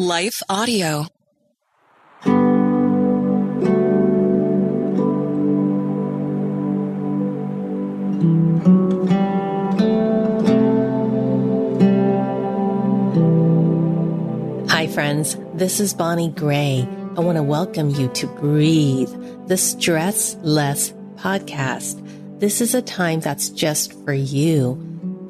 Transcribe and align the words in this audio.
Life 0.00 0.44
Audio. 0.48 1.08
Hi, 14.68 14.86
friends. 14.86 15.36
This 15.54 15.80
is 15.80 15.92
Bonnie 15.94 16.28
Gray. 16.28 16.86
I 17.16 17.20
want 17.20 17.34
to 17.34 17.42
welcome 17.42 17.90
you 17.90 18.06
to 18.06 18.28
Breathe, 18.28 19.10
the 19.48 19.56
Stress 19.56 20.36
Less 20.42 20.92
podcast. 21.16 22.00
This 22.38 22.60
is 22.60 22.72
a 22.72 22.82
time 22.82 23.18
that's 23.18 23.48
just 23.48 23.92
for 24.04 24.12
you. 24.12 24.74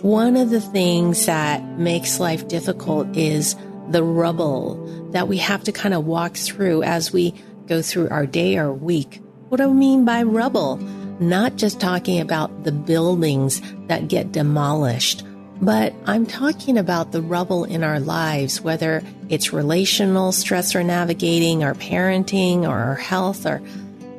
One 0.02 0.36
of 0.36 0.50
the 0.50 0.60
things 0.60 1.24
that 1.24 1.78
makes 1.78 2.20
life 2.20 2.46
difficult 2.48 3.16
is 3.16 3.56
the 3.90 4.02
rubble 4.02 5.10
that 5.12 5.28
we 5.28 5.38
have 5.38 5.64
to 5.64 5.72
kind 5.72 5.94
of 5.94 6.04
walk 6.04 6.36
through 6.36 6.82
as 6.82 7.12
we 7.12 7.34
go 7.66 7.82
through 7.82 8.08
our 8.10 8.26
day 8.26 8.58
or 8.58 8.72
week. 8.72 9.20
What 9.48 9.58
do 9.58 9.70
I 9.70 9.72
mean 9.72 10.04
by 10.04 10.22
rubble? 10.22 10.76
Not 11.20 11.56
just 11.56 11.80
talking 11.80 12.20
about 12.20 12.64
the 12.64 12.72
buildings 12.72 13.60
that 13.88 14.08
get 14.08 14.32
demolished, 14.32 15.24
but 15.60 15.92
I'm 16.06 16.26
talking 16.26 16.78
about 16.78 17.12
the 17.12 17.22
rubble 17.22 17.64
in 17.64 17.82
our 17.82 17.98
lives, 17.98 18.60
whether 18.60 19.02
it's 19.28 19.52
relational 19.52 20.32
stress 20.32 20.74
or 20.74 20.84
navigating, 20.84 21.64
our 21.64 21.74
parenting, 21.74 22.62
or 22.62 22.78
our 22.78 22.94
health, 22.94 23.44
or 23.44 23.60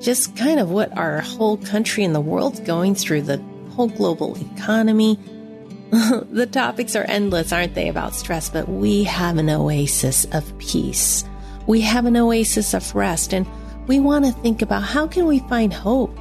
just 0.01 0.35
kind 0.35 0.59
of 0.59 0.69
what 0.69 0.95
our 0.97 1.21
whole 1.21 1.57
country 1.57 2.03
and 2.03 2.13
the 2.13 2.21
world's 2.21 2.59
going 2.61 2.95
through, 2.95 3.21
the 3.21 3.41
whole 3.71 3.87
global 3.87 4.37
economy. 4.53 5.17
the 6.31 6.47
topics 6.51 6.95
are 6.95 7.03
endless, 7.03 7.51
aren't 7.51 7.73
they, 7.73 7.89
about 7.89 8.13
stress? 8.13 8.49
But 8.49 8.69
we 8.69 9.03
have 9.05 9.37
an 9.37 9.49
oasis 9.49 10.25
of 10.25 10.57
peace. 10.59 11.23
We 11.65 11.81
have 11.81 12.05
an 12.05 12.15
oasis 12.15 12.73
of 12.73 12.93
rest, 12.93 13.33
and 13.33 13.47
we 13.87 13.99
want 13.99 14.25
to 14.25 14.31
think 14.31 14.61
about 14.61 14.83
how 14.83 15.07
can 15.07 15.25
we 15.25 15.39
find 15.39 15.73
hope? 15.73 16.15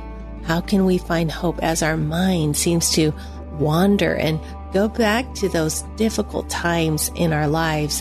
How 0.45 0.63
can 0.63 0.87
we 0.87 0.97
find 0.97 1.31
hope 1.31 1.63
as 1.63 1.83
our 1.83 1.99
mind 1.99 2.57
seems 2.57 2.91
to 2.93 3.13
wander 3.59 4.15
and 4.15 4.41
go 4.73 4.89
back 4.89 5.35
to 5.35 5.49
those 5.51 5.83
difficult 5.97 6.49
times 6.49 7.11
in 7.15 7.35
our 7.35 7.47
lives? 7.47 8.01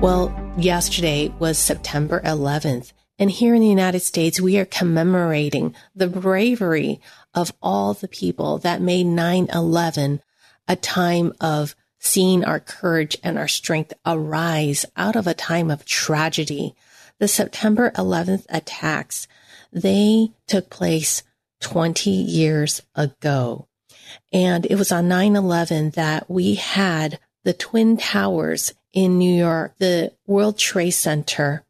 Well, 0.00 0.32
yesterday 0.56 1.34
was 1.40 1.58
September 1.58 2.20
11th, 2.20 2.92
and 3.18 3.32
here 3.32 3.52
in 3.52 3.60
the 3.60 3.66
United 3.66 3.98
States, 3.98 4.40
we 4.40 4.56
are 4.56 4.64
commemorating 4.64 5.74
the 5.92 6.06
bravery 6.06 7.00
of 7.34 7.52
all 7.60 7.94
the 7.94 8.06
people 8.06 8.58
that 8.58 8.80
made 8.80 9.06
9-11 9.06 10.20
a 10.68 10.76
time 10.76 11.32
of 11.40 11.74
seeing 11.98 12.44
our 12.44 12.60
courage 12.60 13.18
and 13.24 13.36
our 13.36 13.48
strength 13.48 13.92
arise 14.06 14.86
out 14.96 15.16
of 15.16 15.26
a 15.26 15.34
time 15.34 15.68
of 15.68 15.84
tragedy. 15.84 16.76
The 17.18 17.26
September 17.26 17.90
11th 17.96 18.46
attacks, 18.50 19.26
they 19.72 20.30
took 20.46 20.70
place 20.70 21.24
20 21.60 22.08
years 22.08 22.82
ago. 22.94 23.66
And 24.32 24.64
it 24.64 24.76
was 24.76 24.92
on 24.92 25.08
9-11 25.08 25.94
that 25.94 26.30
we 26.30 26.54
had 26.54 27.18
the 27.42 27.52
Twin 27.52 27.96
Towers 27.96 28.72
in 28.92 29.18
New 29.18 29.34
York, 29.34 29.74
the 29.78 30.12
World 30.26 30.58
Trade 30.58 30.90
Center. 30.90 31.64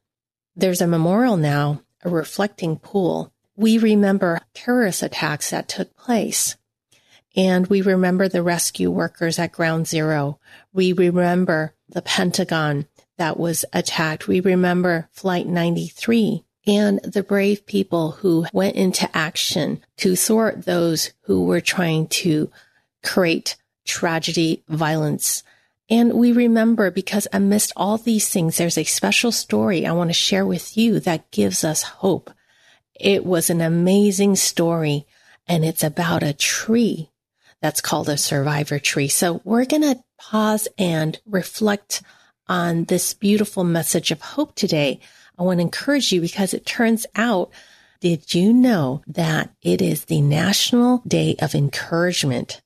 There's 0.56 0.80
a 0.80 0.86
memorial 0.86 1.36
now, 1.36 1.82
a 2.02 2.10
reflecting 2.10 2.76
pool. 2.76 3.32
We 3.56 3.78
remember 3.78 4.40
terrorist 4.54 5.02
attacks 5.02 5.50
that 5.50 5.68
took 5.68 5.96
place. 5.96 6.56
And 7.36 7.66
we 7.68 7.82
remember 7.82 8.28
the 8.28 8.42
rescue 8.42 8.90
workers 8.90 9.38
at 9.38 9.52
ground 9.52 9.86
zero. 9.86 10.40
We 10.72 10.92
remember 10.92 11.74
the 11.88 12.02
Pentagon 12.02 12.86
that 13.16 13.38
was 13.38 13.64
attacked. 13.72 14.26
We 14.26 14.40
remember 14.40 15.08
Flight 15.12 15.46
93 15.46 16.44
and 16.66 17.00
the 17.02 17.22
brave 17.22 17.66
people 17.66 18.12
who 18.12 18.46
went 18.52 18.76
into 18.76 19.08
action 19.16 19.82
to 19.98 20.16
thwart 20.16 20.64
those 20.64 21.12
who 21.22 21.44
were 21.44 21.60
trying 21.60 22.08
to 22.08 22.50
create 23.02 23.56
tragedy, 23.86 24.62
violence. 24.68 25.42
And 25.90 26.14
we 26.14 26.32
remember 26.32 26.90
because 26.90 27.26
amidst 27.32 27.72
all 27.76 27.96
these 27.96 28.28
things, 28.28 28.56
there's 28.56 28.78
a 28.78 28.84
special 28.84 29.32
story 29.32 29.86
I 29.86 29.92
want 29.92 30.10
to 30.10 30.14
share 30.14 30.44
with 30.44 30.76
you 30.76 31.00
that 31.00 31.30
gives 31.30 31.64
us 31.64 31.82
hope. 31.82 32.30
It 32.94 33.24
was 33.24 33.48
an 33.48 33.60
amazing 33.60 34.36
story 34.36 35.06
and 35.46 35.64
it's 35.64 35.82
about 35.82 36.22
a 36.22 36.34
tree 36.34 37.10
that's 37.62 37.80
called 37.80 38.08
a 38.08 38.16
survivor 38.18 38.78
tree. 38.78 39.08
So 39.08 39.40
we're 39.44 39.64
going 39.64 39.82
to 39.82 40.02
pause 40.18 40.68
and 40.76 41.18
reflect 41.26 42.02
on 42.48 42.84
this 42.84 43.14
beautiful 43.14 43.64
message 43.64 44.10
of 44.10 44.20
hope 44.20 44.54
today. 44.54 45.00
I 45.38 45.42
want 45.42 45.58
to 45.58 45.62
encourage 45.62 46.12
you 46.12 46.20
because 46.20 46.52
it 46.54 46.66
turns 46.66 47.06
out, 47.16 47.50
did 48.00 48.34
you 48.34 48.52
know 48.52 49.02
that 49.06 49.50
it 49.62 49.80
is 49.82 50.04
the 50.04 50.20
National 50.20 51.02
Day 51.06 51.36
of 51.40 51.54
Encouragement? 51.54 52.60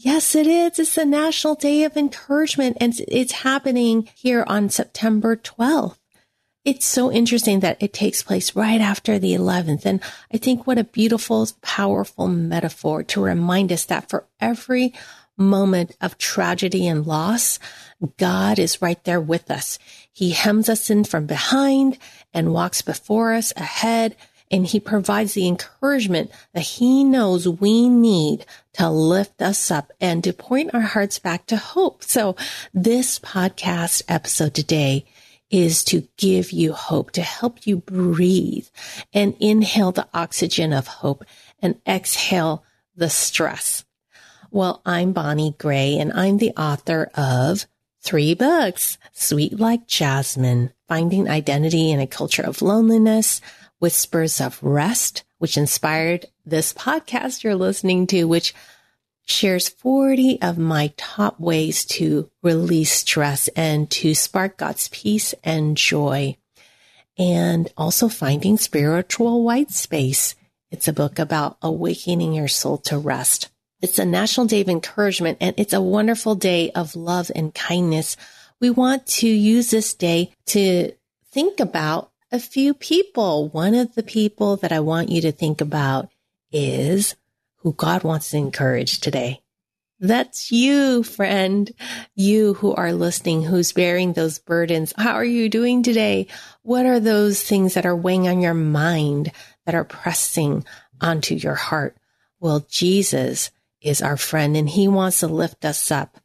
Yes, 0.00 0.36
it 0.36 0.46
is. 0.46 0.78
It's 0.78 0.94
the 0.94 1.04
National 1.04 1.56
Day 1.56 1.82
of 1.82 1.96
Encouragement 1.96 2.76
and 2.80 2.94
it's 3.08 3.32
happening 3.32 4.08
here 4.14 4.44
on 4.46 4.70
September 4.70 5.34
12th. 5.34 5.98
It's 6.64 6.86
so 6.86 7.10
interesting 7.10 7.60
that 7.60 7.82
it 7.82 7.92
takes 7.92 8.22
place 8.22 8.54
right 8.54 8.80
after 8.80 9.18
the 9.18 9.34
11th. 9.34 9.84
And 9.84 10.00
I 10.32 10.36
think 10.36 10.68
what 10.68 10.78
a 10.78 10.84
beautiful, 10.84 11.48
powerful 11.62 12.28
metaphor 12.28 13.02
to 13.02 13.20
remind 13.20 13.72
us 13.72 13.86
that 13.86 14.08
for 14.08 14.28
every 14.38 14.94
moment 15.36 15.96
of 16.00 16.16
tragedy 16.16 16.86
and 16.86 17.04
loss, 17.04 17.58
God 18.18 18.60
is 18.60 18.80
right 18.80 19.02
there 19.02 19.20
with 19.20 19.50
us. 19.50 19.80
He 20.12 20.30
hems 20.30 20.68
us 20.68 20.90
in 20.90 21.02
from 21.02 21.26
behind 21.26 21.98
and 22.32 22.52
walks 22.52 22.82
before 22.82 23.34
us 23.34 23.52
ahead 23.56 24.14
and 24.50 24.66
he 24.66 24.80
provides 24.80 25.34
the 25.34 25.46
encouragement 25.46 26.30
that 26.54 26.62
he 26.62 27.04
knows 27.04 27.48
we 27.48 27.88
need 27.88 28.46
to 28.74 28.88
lift 28.90 29.40
us 29.42 29.70
up 29.70 29.92
and 30.00 30.22
to 30.24 30.32
point 30.32 30.74
our 30.74 30.80
hearts 30.80 31.18
back 31.18 31.46
to 31.46 31.56
hope. 31.56 32.02
So 32.02 32.36
this 32.72 33.18
podcast 33.18 34.02
episode 34.08 34.54
today 34.54 35.04
is 35.50 35.82
to 35.84 36.06
give 36.16 36.52
you 36.52 36.72
hope, 36.72 37.10
to 37.12 37.22
help 37.22 37.66
you 37.66 37.78
breathe 37.78 38.66
and 39.12 39.34
inhale 39.40 39.92
the 39.92 40.08
oxygen 40.12 40.72
of 40.72 40.86
hope 40.86 41.24
and 41.60 41.80
exhale 41.86 42.64
the 42.94 43.08
stress. 43.08 43.84
Well, 44.50 44.82
I'm 44.84 45.12
Bonnie 45.12 45.54
Gray 45.58 45.98
and 45.98 46.12
I'm 46.12 46.38
the 46.38 46.52
author 46.52 47.10
of 47.14 47.66
three 48.02 48.34
books, 48.34 48.98
Sweet 49.12 49.58
Like 49.58 49.86
Jasmine, 49.86 50.72
Finding 50.86 51.28
Identity 51.28 51.90
in 51.90 52.00
a 52.00 52.06
Culture 52.06 52.42
of 52.42 52.62
Loneliness, 52.62 53.40
Whispers 53.78 54.40
of 54.40 54.62
Rest, 54.62 55.24
which 55.38 55.56
inspired 55.56 56.26
this 56.44 56.72
podcast 56.72 57.42
you're 57.42 57.54
listening 57.54 58.06
to, 58.08 58.24
which 58.24 58.54
shares 59.24 59.68
40 59.68 60.40
of 60.40 60.58
my 60.58 60.92
top 60.96 61.38
ways 61.38 61.84
to 61.84 62.30
release 62.42 62.92
stress 62.92 63.48
and 63.48 63.90
to 63.90 64.14
spark 64.14 64.56
God's 64.56 64.88
peace 64.88 65.34
and 65.44 65.76
joy. 65.76 66.36
And 67.18 67.70
also 67.76 68.08
finding 68.08 68.56
spiritual 68.58 69.42
white 69.44 69.70
space 69.70 70.34
It's 70.70 70.88
a 70.88 70.92
book 70.92 71.18
about 71.18 71.56
awakening 71.62 72.34
your 72.34 72.48
soul 72.48 72.76
to 72.78 72.98
rest. 72.98 73.48
It's 73.80 73.98
a 73.98 74.04
national 74.04 74.46
day 74.46 74.60
of 74.60 74.68
encouragement 74.68 75.38
and 75.40 75.54
it's 75.56 75.72
a 75.72 75.80
wonderful 75.80 76.34
day 76.34 76.70
of 76.72 76.94
love 76.94 77.30
and 77.34 77.54
kindness. 77.54 78.16
We 78.60 78.70
want 78.70 79.06
to 79.06 79.28
use 79.28 79.70
this 79.70 79.94
day 79.94 80.32
to 80.46 80.92
think 81.32 81.60
about 81.60 82.10
a 82.30 82.38
few 82.38 82.74
people. 82.74 83.48
One 83.48 83.74
of 83.74 83.94
the 83.94 84.02
people 84.02 84.56
that 84.58 84.72
I 84.72 84.80
want 84.80 85.08
you 85.08 85.20
to 85.22 85.32
think 85.32 85.60
about 85.60 86.10
is 86.52 87.16
who 87.56 87.72
God 87.72 88.04
wants 88.04 88.30
to 88.30 88.36
encourage 88.36 89.00
today. 89.00 89.40
That's 90.00 90.52
you, 90.52 91.02
friend. 91.02 91.72
You 92.14 92.54
who 92.54 92.72
are 92.74 92.92
listening, 92.92 93.42
who's 93.42 93.72
bearing 93.72 94.12
those 94.12 94.38
burdens. 94.38 94.92
How 94.96 95.14
are 95.14 95.24
you 95.24 95.48
doing 95.48 95.82
today? 95.82 96.28
What 96.62 96.86
are 96.86 97.00
those 97.00 97.42
things 97.42 97.74
that 97.74 97.86
are 97.86 97.96
weighing 97.96 98.28
on 98.28 98.40
your 98.40 98.54
mind 98.54 99.32
that 99.66 99.74
are 99.74 99.84
pressing 99.84 100.64
onto 101.00 101.34
your 101.34 101.56
heart? 101.56 101.96
Well, 102.38 102.64
Jesus 102.70 103.50
is 103.80 104.00
our 104.00 104.16
friend 104.16 104.56
and 104.56 104.68
he 104.68 104.86
wants 104.86 105.20
to 105.20 105.26
lift 105.26 105.64
us 105.64 105.90
up. 105.90 106.18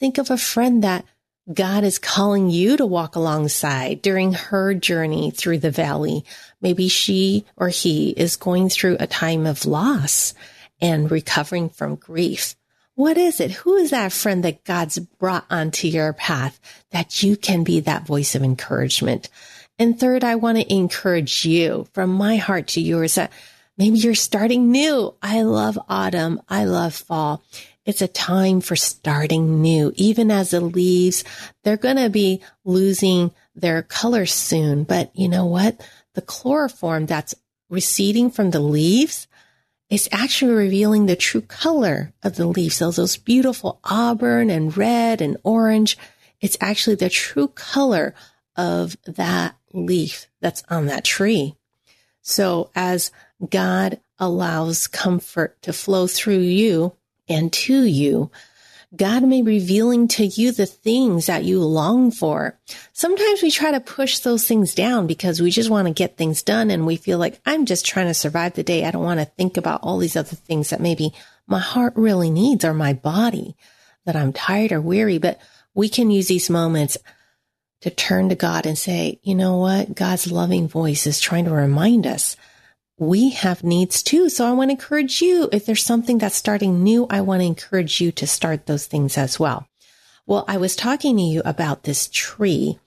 Think 0.00 0.18
of 0.18 0.30
a 0.30 0.36
friend 0.36 0.82
that 0.82 1.04
God 1.52 1.82
is 1.82 1.98
calling 1.98 2.50
you 2.50 2.76
to 2.76 2.86
walk 2.86 3.16
alongside 3.16 4.00
during 4.00 4.32
her 4.32 4.74
journey 4.74 5.32
through 5.32 5.58
the 5.58 5.72
valley. 5.72 6.24
Maybe 6.60 6.88
she 6.88 7.44
or 7.56 7.68
he 7.68 8.10
is 8.10 8.36
going 8.36 8.68
through 8.68 8.98
a 9.00 9.08
time 9.08 9.46
of 9.46 9.66
loss 9.66 10.34
and 10.80 11.10
recovering 11.10 11.68
from 11.68 11.96
grief. 11.96 12.54
What 12.94 13.16
is 13.16 13.40
it? 13.40 13.50
Who 13.50 13.74
is 13.74 13.90
that 13.90 14.12
friend 14.12 14.44
that 14.44 14.62
God's 14.64 14.98
brought 14.98 15.46
onto 15.50 15.88
your 15.88 16.12
path 16.12 16.60
that 16.90 17.22
you 17.22 17.36
can 17.36 17.64
be 17.64 17.80
that 17.80 18.06
voice 18.06 18.34
of 18.34 18.42
encouragement? 18.44 19.28
And 19.78 19.98
third, 19.98 20.22
I 20.22 20.36
want 20.36 20.58
to 20.58 20.72
encourage 20.72 21.44
you 21.44 21.88
from 21.92 22.10
my 22.10 22.36
heart 22.36 22.68
to 22.68 22.80
yours 22.80 23.16
that 23.16 23.32
maybe 23.76 23.98
you're 23.98 24.14
starting 24.14 24.70
new. 24.70 25.14
I 25.22 25.42
love 25.42 25.78
autumn. 25.88 26.40
I 26.48 26.66
love 26.66 26.94
fall. 26.94 27.42
It's 27.84 28.02
a 28.02 28.08
time 28.08 28.60
for 28.60 28.76
starting 28.76 29.60
new. 29.60 29.92
Even 29.96 30.30
as 30.30 30.50
the 30.50 30.60
leaves, 30.60 31.24
they're 31.64 31.76
going 31.76 31.96
to 31.96 32.10
be 32.10 32.40
losing 32.64 33.32
their 33.54 33.82
color 33.82 34.24
soon. 34.26 34.84
But 34.84 35.10
you 35.14 35.28
know 35.28 35.46
what? 35.46 35.84
The 36.14 36.22
chloroform 36.22 37.06
that's 37.06 37.34
receding 37.68 38.30
from 38.30 38.50
the 38.50 38.60
leaves 38.60 39.26
is 39.90 40.08
actually 40.12 40.52
revealing 40.52 41.06
the 41.06 41.16
true 41.16 41.40
color 41.40 42.12
of 42.22 42.36
the 42.36 42.46
leaves. 42.46 42.76
So 42.76 42.90
those 42.90 43.16
beautiful 43.16 43.80
auburn 43.84 44.48
and 44.48 44.76
red 44.76 45.20
and 45.20 45.36
orange. 45.42 45.98
It's 46.40 46.56
actually 46.60 46.96
the 46.96 47.10
true 47.10 47.48
color 47.48 48.14
of 48.56 48.96
that 49.04 49.56
leaf 49.72 50.28
that's 50.40 50.62
on 50.70 50.86
that 50.86 51.04
tree. 51.04 51.56
So 52.20 52.70
as 52.74 53.10
God 53.50 54.00
allows 54.18 54.86
comfort 54.86 55.60
to 55.62 55.72
flow 55.72 56.06
through 56.06 56.38
you 56.38 56.94
and 57.32 57.52
to 57.52 57.84
you, 57.84 58.30
God 58.94 59.22
may 59.22 59.40
be 59.40 59.58
revealing 59.58 60.06
to 60.08 60.26
you 60.26 60.52
the 60.52 60.66
things 60.66 61.26
that 61.26 61.44
you 61.44 61.62
long 61.62 62.10
for. 62.10 62.58
Sometimes 62.92 63.42
we 63.42 63.50
try 63.50 63.70
to 63.70 63.80
push 63.80 64.18
those 64.18 64.46
things 64.46 64.74
down 64.74 65.06
because 65.06 65.40
we 65.40 65.50
just 65.50 65.70
want 65.70 65.88
to 65.88 65.94
get 65.94 66.18
things 66.18 66.42
done 66.42 66.70
and 66.70 66.86
we 66.86 66.96
feel 66.96 67.18
like 67.18 67.40
I'm 67.46 67.64
just 67.64 67.86
trying 67.86 68.08
to 68.08 68.14
survive 68.14 68.52
the 68.52 68.62
day. 68.62 68.84
I 68.84 68.90
don't 68.90 69.04
want 69.04 69.20
to 69.20 69.26
think 69.26 69.56
about 69.56 69.80
all 69.82 69.96
these 69.96 70.16
other 70.16 70.36
things 70.36 70.70
that 70.70 70.80
maybe 70.80 71.14
my 71.46 71.58
heart 71.58 71.94
really 71.96 72.30
needs 72.30 72.66
or 72.66 72.74
my 72.74 72.92
body 72.92 73.56
that 74.04 74.16
I'm 74.16 74.32
tired 74.32 74.72
or 74.72 74.80
weary. 74.80 75.16
But 75.16 75.40
we 75.74 75.88
can 75.88 76.10
use 76.10 76.28
these 76.28 76.50
moments 76.50 76.98
to 77.80 77.90
turn 77.90 78.28
to 78.28 78.34
God 78.34 78.66
and 78.66 78.76
say, 78.76 79.20
you 79.22 79.34
know 79.34 79.56
what? 79.56 79.94
God's 79.94 80.30
loving 80.30 80.68
voice 80.68 81.06
is 81.06 81.18
trying 81.18 81.46
to 81.46 81.50
remind 81.50 82.06
us 82.06 82.36
we 83.02 83.30
have 83.30 83.64
needs 83.64 84.00
too. 84.02 84.28
So 84.28 84.46
I 84.46 84.52
want 84.52 84.68
to 84.68 84.74
encourage 84.74 85.20
you. 85.20 85.48
If 85.50 85.66
there's 85.66 85.82
something 85.82 86.18
that's 86.18 86.36
starting 86.36 86.84
new, 86.84 87.08
I 87.10 87.22
want 87.22 87.42
to 87.42 87.46
encourage 87.46 88.00
you 88.00 88.12
to 88.12 88.28
start 88.28 88.66
those 88.66 88.86
things 88.86 89.18
as 89.18 89.40
well. 89.40 89.66
Well, 90.24 90.44
I 90.46 90.56
was 90.56 90.76
talking 90.76 91.16
to 91.16 91.22
you 91.22 91.42
about 91.44 91.82
this 91.82 92.08
tree, 92.12 92.78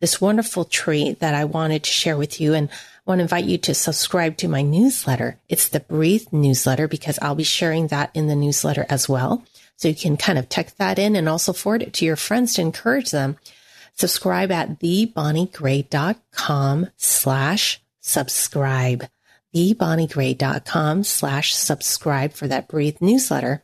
this 0.00 0.20
wonderful 0.20 0.64
tree 0.64 1.16
that 1.18 1.34
I 1.34 1.44
wanted 1.44 1.82
to 1.82 1.90
share 1.90 2.16
with 2.16 2.40
you. 2.40 2.54
And 2.54 2.70
I 2.70 2.74
want 3.04 3.18
to 3.18 3.24
invite 3.24 3.46
you 3.46 3.58
to 3.58 3.74
subscribe 3.74 4.36
to 4.38 4.46
my 4.46 4.62
newsletter. 4.62 5.40
It's 5.48 5.68
the 5.68 5.80
Breathe 5.80 6.28
newsletter 6.30 6.86
because 6.86 7.18
I'll 7.20 7.34
be 7.34 7.42
sharing 7.42 7.88
that 7.88 8.12
in 8.14 8.28
the 8.28 8.36
newsletter 8.36 8.86
as 8.88 9.08
well. 9.08 9.44
So 9.74 9.88
you 9.88 9.96
can 9.96 10.16
kind 10.16 10.38
of 10.38 10.48
tuck 10.48 10.68
that 10.76 11.00
in 11.00 11.16
and 11.16 11.28
also 11.28 11.52
forward 11.52 11.82
it 11.82 11.92
to 11.94 12.04
your 12.04 12.14
friends 12.14 12.54
to 12.54 12.62
encourage 12.62 13.10
them. 13.10 13.38
Subscribe 13.94 14.52
at 14.52 14.78
thebonniegray.com 14.78 16.90
slash 16.96 17.82
subscribe 18.00 19.08
thebonniegray.com 19.54 21.04
slash 21.04 21.54
subscribe 21.54 22.32
for 22.32 22.48
that 22.48 22.68
Breathe 22.68 22.96
newsletter. 23.00 23.62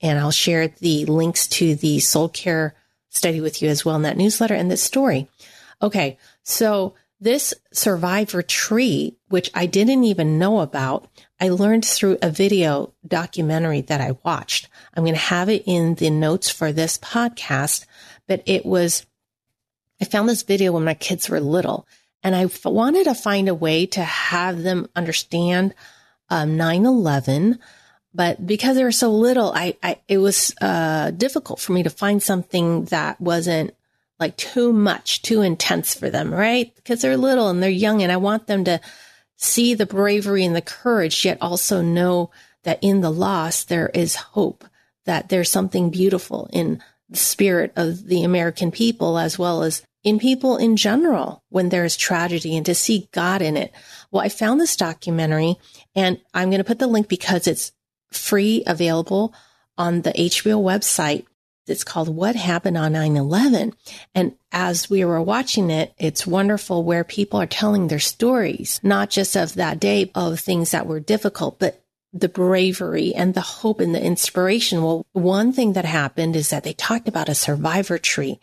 And 0.00 0.18
I'll 0.18 0.32
share 0.32 0.68
the 0.68 1.04
links 1.06 1.46
to 1.48 1.74
the 1.74 2.00
soul 2.00 2.28
care 2.28 2.74
study 3.08 3.40
with 3.40 3.62
you 3.62 3.68
as 3.68 3.84
well 3.84 3.96
in 3.96 4.02
that 4.02 4.16
newsletter 4.16 4.54
and 4.54 4.70
this 4.70 4.82
story. 4.82 5.28
Okay. 5.80 6.18
So 6.42 6.94
this 7.20 7.54
survivor 7.72 8.42
tree, 8.42 9.16
which 9.28 9.50
I 9.54 9.66
didn't 9.66 10.02
even 10.02 10.38
know 10.38 10.58
about, 10.58 11.08
I 11.40 11.50
learned 11.50 11.84
through 11.84 12.18
a 12.20 12.30
video 12.30 12.94
documentary 13.06 13.80
that 13.82 14.00
I 14.00 14.16
watched. 14.24 14.68
I'm 14.94 15.04
going 15.04 15.14
to 15.14 15.20
have 15.20 15.48
it 15.48 15.62
in 15.64 15.94
the 15.94 16.10
notes 16.10 16.50
for 16.50 16.72
this 16.72 16.98
podcast, 16.98 17.86
but 18.26 18.42
it 18.46 18.66
was, 18.66 19.06
I 20.00 20.04
found 20.04 20.28
this 20.28 20.42
video 20.42 20.72
when 20.72 20.84
my 20.84 20.94
kids 20.94 21.28
were 21.28 21.38
little 21.38 21.86
and 22.22 22.36
I 22.36 22.48
wanted 22.64 23.04
to 23.04 23.14
find 23.14 23.48
a 23.48 23.54
way 23.54 23.86
to 23.86 24.02
have 24.02 24.62
them 24.62 24.88
understand 24.94 25.74
um, 26.28 26.56
9-11 26.56 27.58
but 28.14 28.46
because 28.46 28.76
they 28.76 28.84
were 28.84 28.92
so 28.92 29.10
little 29.10 29.52
i, 29.54 29.76
I 29.82 30.00
it 30.08 30.18
was 30.18 30.54
uh, 30.60 31.10
difficult 31.10 31.60
for 31.60 31.72
me 31.72 31.82
to 31.82 31.90
find 31.90 32.22
something 32.22 32.86
that 32.86 33.20
wasn't 33.20 33.74
like 34.18 34.36
too 34.36 34.72
much 34.72 35.22
too 35.22 35.42
intense 35.42 35.94
for 35.94 36.08
them 36.08 36.32
right? 36.32 36.74
Because 36.76 37.02
they're 37.02 37.16
little 37.16 37.48
and 37.48 37.62
they're 37.62 37.70
young 37.70 38.02
and 38.02 38.12
i 38.12 38.16
want 38.16 38.46
them 38.46 38.64
to 38.64 38.80
see 39.36 39.74
the 39.74 39.86
bravery 39.86 40.44
and 40.44 40.54
the 40.54 40.62
courage 40.62 41.24
yet 41.24 41.38
also 41.40 41.82
know 41.82 42.30
that 42.64 42.78
in 42.82 43.00
the 43.00 43.10
loss 43.10 43.64
there 43.64 43.88
is 43.88 44.14
hope 44.14 44.64
that 45.04 45.28
there's 45.28 45.50
something 45.50 45.90
beautiful 45.90 46.48
in 46.52 46.80
the 47.08 47.18
spirit 47.18 47.72
of 47.76 48.06
the 48.06 48.22
american 48.22 48.70
people 48.70 49.18
as 49.18 49.38
well 49.38 49.62
as 49.62 49.82
in 50.04 50.18
people 50.18 50.56
in 50.56 50.76
general 50.76 51.42
when 51.48 51.68
there's 51.68 51.96
tragedy 51.96 52.56
and 52.56 52.66
to 52.66 52.74
see 52.74 53.08
God 53.12 53.42
in 53.42 53.56
it. 53.56 53.72
Well, 54.10 54.22
I 54.22 54.28
found 54.28 54.60
this 54.60 54.76
documentary 54.76 55.56
and 55.94 56.20
I'm 56.34 56.50
going 56.50 56.58
to 56.58 56.64
put 56.64 56.78
the 56.78 56.86
link 56.86 57.08
because 57.08 57.46
it's 57.46 57.72
free 58.10 58.62
available 58.66 59.34
on 59.78 60.02
the 60.02 60.12
HBO 60.12 60.62
website. 60.62 61.26
It's 61.66 61.84
called 61.84 62.08
What 62.08 62.34
Happened 62.34 62.76
on 62.76 62.92
9-11. 62.92 63.74
And 64.14 64.34
as 64.50 64.90
we 64.90 65.04
were 65.04 65.22
watching 65.22 65.70
it, 65.70 65.94
it's 65.96 66.26
wonderful 66.26 66.82
where 66.82 67.04
people 67.04 67.40
are 67.40 67.46
telling 67.46 67.86
their 67.86 68.00
stories, 68.00 68.80
not 68.82 69.10
just 69.10 69.36
of 69.36 69.54
that 69.54 69.78
day 69.78 70.10
of 70.14 70.40
things 70.40 70.72
that 70.72 70.86
were 70.86 71.00
difficult, 71.00 71.60
but 71.60 71.80
the 72.12 72.28
bravery 72.28 73.14
and 73.14 73.34
the 73.34 73.40
hope 73.40 73.80
and 73.80 73.94
the 73.94 74.04
inspiration. 74.04 74.82
Well, 74.82 75.06
one 75.12 75.52
thing 75.52 75.74
that 75.74 75.84
happened 75.84 76.36
is 76.36 76.50
that 76.50 76.64
they 76.64 76.74
talked 76.74 77.08
about 77.08 77.28
a 77.28 77.34
survivor 77.34 77.96
tree 77.96 78.38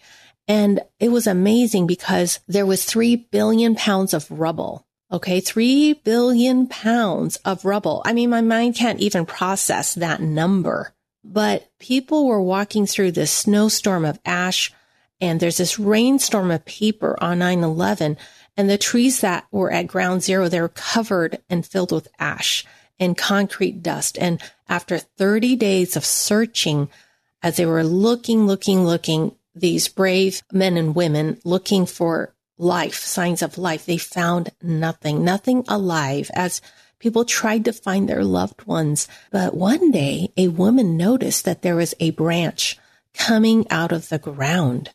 and 0.49 0.81
it 0.99 1.09
was 1.09 1.27
amazing 1.27 1.85
because 1.85 2.39
there 2.47 2.65
was 2.65 2.83
three 2.83 3.15
billion 3.15 3.75
pounds 3.75 4.15
of 4.15 4.29
rubble. 4.31 4.87
Okay. 5.11 5.39
Three 5.39 5.93
billion 5.93 6.67
pounds 6.67 7.37
of 7.37 7.65
rubble. 7.65 8.01
I 8.03 8.13
mean, 8.13 8.29
my 8.29 8.41
mind 8.41 8.75
can't 8.75 8.99
even 8.99 9.25
process 9.25 9.93
that 9.95 10.21
number, 10.21 10.93
but 11.23 11.69
people 11.79 12.27
were 12.27 12.41
walking 12.41 12.85
through 12.85 13.11
this 13.11 13.31
snowstorm 13.31 14.05
of 14.05 14.19
ash 14.25 14.73
and 15.21 15.39
there's 15.39 15.57
this 15.57 15.77
rainstorm 15.77 16.49
of 16.49 16.65
paper 16.65 17.17
on 17.21 17.39
9-11 17.39 18.17
and 18.57 18.69
the 18.69 18.77
trees 18.77 19.21
that 19.21 19.45
were 19.51 19.71
at 19.71 19.87
ground 19.87 20.23
zero, 20.23 20.49
they 20.49 20.59
were 20.59 20.67
covered 20.69 21.39
and 21.49 21.65
filled 21.65 21.91
with 21.91 22.07
ash 22.19 22.65
and 22.99 23.17
concrete 23.17 23.81
dust. 23.81 24.17
And 24.19 24.41
after 24.67 24.97
30 24.97 25.55
days 25.55 25.95
of 25.95 26.03
searching, 26.03 26.89
as 27.41 27.55
they 27.55 27.65
were 27.65 27.83
looking, 27.83 28.47
looking, 28.47 28.83
looking, 28.85 29.33
these 29.59 29.87
brave 29.87 30.43
men 30.51 30.77
and 30.77 30.95
women 30.95 31.39
looking 31.43 31.85
for 31.85 32.33
life, 32.57 32.95
signs 32.95 33.41
of 33.41 33.57
life. 33.57 33.85
They 33.85 33.97
found 33.97 34.51
nothing, 34.61 35.23
nothing 35.23 35.63
alive 35.67 36.29
as 36.33 36.61
people 36.99 37.25
tried 37.25 37.65
to 37.65 37.73
find 37.73 38.07
their 38.07 38.23
loved 38.23 38.65
ones. 38.65 39.07
But 39.31 39.55
one 39.55 39.91
day 39.91 40.31
a 40.37 40.49
woman 40.49 40.97
noticed 40.97 41.45
that 41.45 41.61
there 41.61 41.75
was 41.75 41.95
a 41.99 42.11
branch 42.11 42.77
coming 43.13 43.65
out 43.69 43.91
of 43.91 44.09
the 44.09 44.19
ground. 44.19 44.91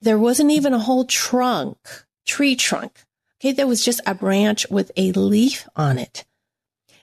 There 0.00 0.18
wasn't 0.18 0.50
even 0.50 0.74
a 0.74 0.78
whole 0.78 1.04
trunk, 1.04 1.78
tree 2.26 2.56
trunk. 2.56 3.04
Okay. 3.40 3.52
There 3.52 3.66
was 3.66 3.84
just 3.84 4.00
a 4.06 4.14
branch 4.14 4.66
with 4.70 4.90
a 4.96 5.12
leaf 5.12 5.68
on 5.76 5.98
it. 5.98 6.24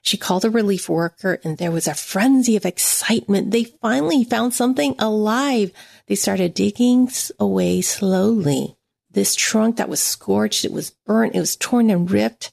She 0.01 0.17
called 0.17 0.43
a 0.43 0.49
relief 0.49 0.89
worker 0.89 1.39
and 1.43 1.57
there 1.57 1.71
was 1.71 1.87
a 1.87 1.93
frenzy 1.93 2.55
of 2.55 2.65
excitement. 2.65 3.51
They 3.51 3.65
finally 3.65 4.23
found 4.23 4.53
something 4.53 4.95
alive. 4.97 5.71
They 6.07 6.15
started 6.15 6.53
digging 6.53 7.09
away 7.39 7.81
slowly. 7.81 8.77
This 9.11 9.35
trunk 9.35 9.77
that 9.77 9.89
was 9.89 10.01
scorched, 10.01 10.65
it 10.65 10.71
was 10.71 10.91
burnt, 11.05 11.35
it 11.35 11.39
was 11.39 11.55
torn 11.55 11.89
and 11.89 12.09
ripped. 12.09 12.51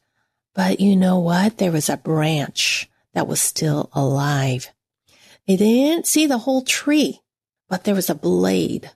But 0.54 0.80
you 0.80 0.96
know 0.96 1.18
what? 1.20 1.58
There 1.58 1.72
was 1.72 1.88
a 1.88 1.96
branch 1.96 2.90
that 3.14 3.28
was 3.28 3.40
still 3.40 3.88
alive. 3.92 4.70
They 5.46 5.56
didn't 5.56 6.06
see 6.06 6.26
the 6.26 6.38
whole 6.38 6.62
tree, 6.62 7.20
but 7.68 7.84
there 7.84 7.94
was 7.94 8.10
a 8.10 8.14
blade 8.14 8.90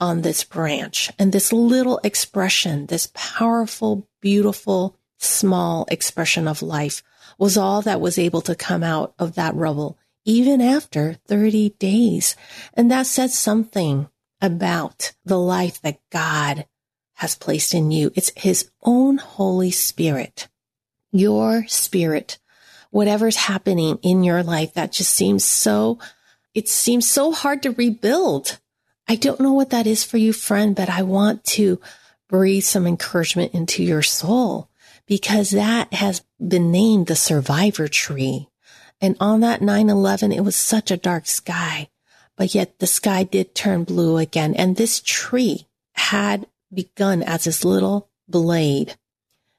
on 0.00 0.22
this 0.22 0.44
branch 0.44 1.10
and 1.18 1.32
this 1.32 1.52
little 1.52 2.00
expression, 2.04 2.86
this 2.86 3.10
powerful, 3.14 4.08
beautiful, 4.20 4.96
small 5.18 5.86
expression 5.90 6.48
of 6.48 6.62
life 6.62 7.02
was 7.38 7.56
all 7.56 7.82
that 7.82 8.00
was 8.00 8.18
able 8.18 8.40
to 8.42 8.54
come 8.54 8.82
out 8.82 9.14
of 9.18 9.36
that 9.36 9.54
rubble, 9.54 9.96
even 10.24 10.60
after 10.60 11.14
30 11.26 11.70
days. 11.78 12.36
And 12.74 12.90
that 12.90 13.06
says 13.06 13.38
something 13.38 14.08
about 14.40 15.12
the 15.24 15.38
life 15.38 15.80
that 15.82 16.00
God 16.10 16.66
has 17.14 17.34
placed 17.34 17.74
in 17.74 17.90
you. 17.90 18.10
It's 18.14 18.32
his 18.36 18.70
own 18.82 19.18
Holy 19.18 19.70
Spirit, 19.70 20.48
your 21.10 21.66
spirit, 21.68 22.38
whatever's 22.90 23.36
happening 23.36 23.98
in 24.02 24.24
your 24.24 24.42
life 24.42 24.74
that 24.74 24.92
just 24.92 25.14
seems 25.14 25.44
so, 25.44 25.98
it 26.54 26.68
seems 26.68 27.08
so 27.08 27.32
hard 27.32 27.62
to 27.62 27.70
rebuild. 27.70 28.58
I 29.08 29.14
don't 29.14 29.40
know 29.40 29.52
what 29.52 29.70
that 29.70 29.86
is 29.86 30.04
for 30.04 30.18
you, 30.18 30.32
friend, 30.32 30.76
but 30.76 30.90
I 30.90 31.02
want 31.02 31.44
to 31.44 31.80
breathe 32.28 32.64
some 32.64 32.86
encouragement 32.86 33.54
into 33.54 33.82
your 33.82 34.02
soul 34.02 34.68
because 35.08 35.50
that 35.50 35.92
has 35.94 36.22
been 36.46 36.70
named 36.70 37.06
the 37.08 37.16
survivor 37.16 37.88
tree. 37.88 38.48
And 39.00 39.16
on 39.18 39.40
that 39.40 39.60
9-11, 39.60 40.36
it 40.36 40.42
was 40.42 40.54
such 40.54 40.90
a 40.90 40.96
dark 40.96 41.26
sky, 41.26 41.88
but 42.36 42.54
yet 42.54 42.78
the 42.78 42.86
sky 42.86 43.24
did 43.24 43.54
turn 43.54 43.84
blue 43.84 44.18
again. 44.18 44.54
And 44.54 44.76
this 44.76 45.00
tree 45.00 45.66
had 45.92 46.46
begun 46.72 47.22
as 47.22 47.44
this 47.44 47.64
little 47.64 48.08
blade. 48.28 48.96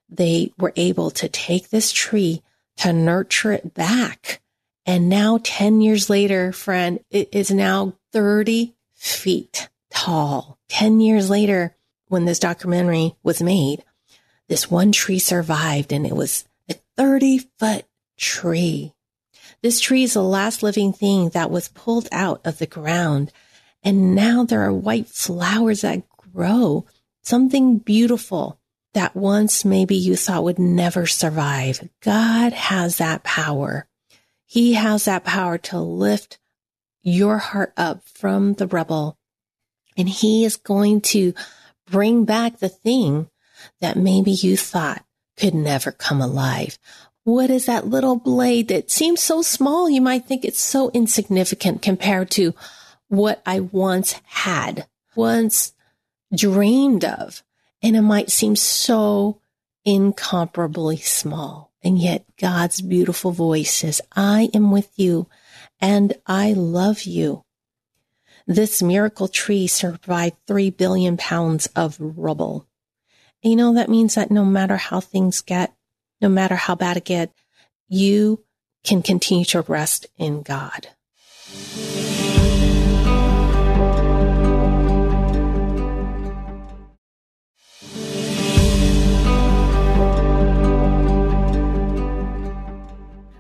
They 0.08 0.54
were 0.58 0.74
able 0.76 1.10
to 1.12 1.28
take 1.28 1.70
this 1.70 1.92
tree 1.92 2.44
to 2.78 2.94
nurture 2.94 3.52
it 3.52 3.74
back. 3.74 4.42
And 4.86 5.10
now 5.10 5.40
10 5.44 5.82
years 5.82 6.10
later, 6.10 6.52
friend, 6.52 7.00
it 7.10 7.30
is 7.32 7.52
now 7.52 7.96
30 8.12 8.76
feet 8.94 9.70
tall. 9.90 10.60
10 10.70 11.02
years 11.02 11.30
later, 11.30 11.76
when 12.08 12.26
this 12.26 12.40
documentary 12.40 13.16
was 13.24 13.42
made, 13.42 13.84
this 14.50 14.70
one 14.70 14.92
tree 14.92 15.20
survived 15.20 15.94
and 15.94 16.06
it 16.06 16.16
was 16.16 16.46
a 16.68 16.76
30 16.98 17.48
foot 17.58 17.86
tree. 18.18 18.94
This 19.62 19.80
tree 19.80 20.04
is 20.04 20.14
the 20.14 20.24
last 20.24 20.64
living 20.64 20.92
thing 20.92 21.30
that 21.30 21.52
was 21.52 21.70
pulled 21.70 22.10
out 22.12 22.42
of 22.46 22.58
the 22.58 22.66
ground. 22.66 23.32
And 23.84 24.16
now 24.16 24.44
there 24.44 24.64
are 24.64 24.74
white 24.74 25.08
flowers 25.08 25.82
that 25.82 26.04
grow, 26.34 26.86
something 27.22 27.78
beautiful 27.78 28.60
that 28.94 29.16
once 29.16 29.64
maybe 29.64 29.96
you 29.96 30.16
thought 30.16 30.44
would 30.44 30.60
never 30.60 31.06
survive. 31.06 31.88
God 32.02 32.54
has 32.54 32.98
that 32.98 33.24
power. 33.24 33.88
He 34.46 34.74
has 34.74 35.06
that 35.06 35.24
power 35.24 35.60
to 35.60 35.80
lift 35.80 36.40
your 37.04 37.38
heart 37.38 37.72
up 37.78 38.04
from 38.04 38.54
the 38.54 38.68
rubble. 38.68 39.18
And 39.96 40.10
he 40.10 40.44
is 40.44 40.56
going 40.56 41.02
to 41.02 41.34
bring 41.86 42.26
back 42.26 42.58
the 42.58 42.70
thing 42.70 43.30
that 43.82 43.98
maybe 43.98 44.32
you 44.32 44.58
thought 44.58 45.04
could 45.38 45.54
never 45.54 45.92
come 45.92 46.22
alive. 46.22 46.78
What 47.24 47.50
is 47.50 47.66
that 47.66 47.88
little 47.88 48.16
blade 48.16 48.70
that 48.70 48.92
seems 48.92 49.22
so 49.22 49.42
small? 49.42 49.90
You 49.90 50.02
might 50.02 50.26
think 50.26 50.44
it's 50.44 50.60
so 50.60 50.90
insignificant 50.92 51.82
compared 51.82 52.32
to 52.32 52.54
what 53.08 53.42
I 53.46 53.60
once 53.60 54.16
had, 54.26 54.88
once 55.16 55.74
dreamed 56.36 57.06
of. 57.06 57.44
And 57.82 57.96
it 57.96 58.02
might 58.02 58.30
seem 58.30 58.56
so 58.56 59.42
incomparably 59.86 60.98
small. 60.98 61.72
And 61.84 61.98
yet 61.98 62.26
God's 62.38 62.82
beautiful 62.82 63.32
voice 63.32 63.74
says, 63.74 64.02
I 64.16 64.50
am 64.54 64.72
with 64.72 64.90
you 64.98 65.28
and 65.80 66.14
I 66.28 66.54
love 66.54 67.04
you. 67.04 67.44
This 68.46 68.82
miracle 68.82 69.28
tree 69.28 69.68
survived 69.68 70.36
three 70.48 70.72
billion 70.72 71.18
pounds 71.18 71.68
of 71.76 71.98
rubble. 72.00 72.66
You 73.42 73.56
know, 73.56 73.74
that 73.74 73.90
means 73.90 74.16
that 74.16 74.32
no 74.32 74.44
matter 74.44 74.76
how 74.76 75.00
things 75.00 75.42
get, 75.42 75.74
no 76.20 76.28
matter 76.28 76.56
how 76.56 76.76
bad 76.76 76.98
it 76.98 77.06
get, 77.06 77.32
you 77.88 78.44
can 78.84 79.02
continue 79.02 79.46
to 79.46 79.62
rest 79.62 80.08
in 80.18 80.42
God. 80.42 80.88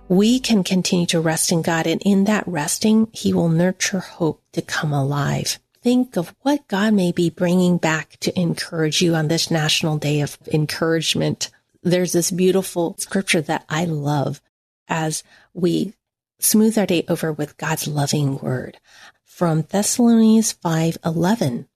we 0.09 0.39
can 0.39 0.63
continue 0.63 1.05
to 1.05 1.21
rest 1.21 1.51
in 1.51 1.61
God. 1.61 1.85
And 1.87 2.01
in 2.03 2.23
that 2.25 2.43
resting, 2.47 3.07
he 3.13 3.31
will 3.31 3.47
nurture 3.47 3.99
hope 3.99 4.41
to 4.53 4.61
come 4.61 4.91
alive. 4.91 5.59
Think 5.81 6.17
of 6.17 6.35
what 6.41 6.67
God 6.67 6.93
may 6.93 7.11
be 7.13 7.29
bringing 7.29 7.77
back 7.77 8.17
to 8.21 8.37
encourage 8.37 9.01
you 9.01 9.15
on 9.15 9.29
this 9.29 9.49
national 9.49 9.97
day 9.97 10.19
of 10.19 10.37
encouragement. 10.51 11.49
There's 11.81 12.11
this 12.11 12.31
beautiful 12.31 12.95
scripture 12.99 13.41
that 13.41 13.63
I 13.69 13.85
love 13.85 14.41
as 14.89 15.23
we 15.53 15.93
smooth 16.39 16.77
our 16.77 16.85
day 16.85 17.05
over 17.07 17.31
with 17.31 17.57
God's 17.57 17.87
loving 17.87 18.39
word 18.39 18.77
from 19.23 19.61
Thessalonians 19.69 20.51
5:11. 20.51 21.67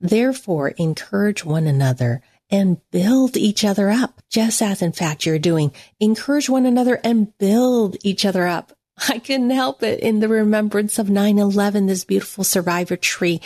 Therefore, 0.00 0.68
encourage 0.70 1.44
one 1.44 1.66
another 1.66 2.22
and 2.50 2.78
build 2.90 3.36
each 3.36 3.64
other 3.64 3.90
up, 3.90 4.22
just 4.30 4.62
as 4.62 4.80
in 4.80 4.92
fact 4.92 5.26
you're 5.26 5.38
doing. 5.38 5.72
Encourage 6.00 6.48
one 6.48 6.64
another 6.64 7.00
and 7.04 7.36
build 7.36 7.96
each 8.02 8.24
other 8.24 8.46
up. 8.46 8.76
I 9.08 9.18
couldn't 9.18 9.50
help 9.50 9.82
it 9.82 10.00
in 10.00 10.20
the 10.20 10.28
remembrance 10.28 10.98
of 10.98 11.08
9-11, 11.08 11.88
this 11.88 12.04
beautiful 12.04 12.44
survivor 12.44 12.96
tree 12.96 13.40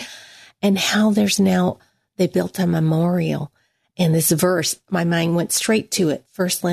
and 0.61 0.79
how 0.79 1.11
there's 1.11 1.39
now, 1.39 1.79
they 2.17 2.27
built 2.27 2.59
a 2.59 2.67
memorial. 2.67 3.53
And 3.97 4.15
this 4.15 4.31
verse, 4.31 4.79
my 4.91 5.05
mind 5.05 5.37
went 5.37 5.53
straight 5.53 5.91
to 5.93 6.11
it. 6.11 6.25
First 6.33 6.65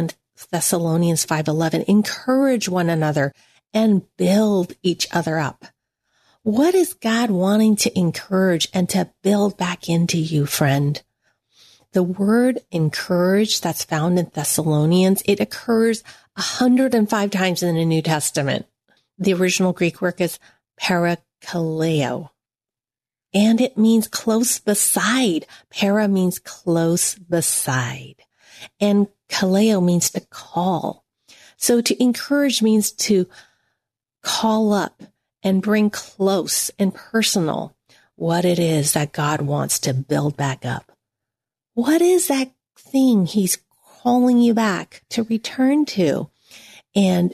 Thessalonians 0.52 1.26
5.11, 1.26 1.86
encourage 1.86 2.68
one 2.68 2.90
another 2.90 3.34
and 3.74 4.04
build 4.18 4.74
each 4.84 5.08
other 5.12 5.38
up. 5.38 5.66
What 6.44 6.76
is 6.76 6.94
God 6.94 7.32
wanting 7.32 7.76
to 7.78 7.98
encourage 7.98 8.68
and 8.74 8.88
to 8.90 9.12
build 9.24 9.58
back 9.58 9.90
into 9.90 10.18
you, 10.18 10.46
friend? 10.46 11.02
The 11.94 12.04
word 12.04 12.60
encourage 12.72 13.62
that's 13.62 13.84
found 13.84 14.20
in 14.20 14.30
Thessalonians, 14.34 15.24
it 15.26 15.40
occurs 15.40 16.04
105 16.36 17.32
times 17.32 17.64
in 17.64 17.76
the 17.76 17.86
New 17.86 18.02
Testament. 18.02 18.66
The 19.18 19.34
original 19.34 19.74
Greek 19.74 20.02
word 20.02 20.20
is 20.20 20.40
parakaleo. 20.80 22.30
And 23.34 23.60
it 23.60 23.78
means 23.78 24.08
close 24.08 24.60
beside. 24.60 25.46
Para 25.70 26.08
means 26.08 26.40
close 26.40 27.16
beside. 27.16 28.16
And 28.80 29.08
kaleo 29.30 29.84
means 29.84 30.10
to 30.12 30.22
call. 30.22 31.06
So 31.58 31.82
to 31.82 32.02
encourage 32.02 32.62
means 32.62 32.92
to 32.92 33.28
call 34.24 34.74
up 34.74 35.04
and 35.44 35.62
bring 35.62 35.90
close 35.90 36.72
and 36.80 36.94
personal 36.94 37.76
what 38.16 38.46
it 38.46 38.60
is 38.60 38.94
that 38.94 39.14
God 39.14 39.42
wants 39.42 39.80
to 39.80 39.94
build 39.94 40.36
back 40.38 40.66
up. 40.66 40.92
What 41.74 42.02
is 42.02 42.28
that 42.28 42.52
thing 42.78 43.26
he's 43.26 43.58
calling 44.06 44.38
you 44.38 44.54
back 44.54 45.02
to 45.10 45.24
return 45.24 45.84
to? 45.84 46.30
And 46.96 47.34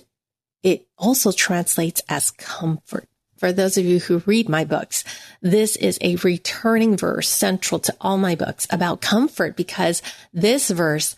it 0.63 0.87
also 0.97 1.33
translates 1.33 2.01
as 2.07 2.31
comfort. 2.31 3.09
For 3.37 3.51
those 3.51 3.75
of 3.77 3.83
you 3.83 3.99
who 3.99 4.23
read 4.25 4.47
my 4.47 4.63
books, 4.63 5.03
this 5.41 5.75
is 5.75 5.97
a 5.99 6.15
returning 6.17 6.95
verse 6.95 7.27
central 7.27 7.79
to 7.79 7.95
all 7.99 8.17
my 8.17 8.35
books 8.35 8.67
about 8.69 9.01
comfort 9.01 9.57
because 9.57 10.01
this 10.31 10.69
verse, 10.69 11.15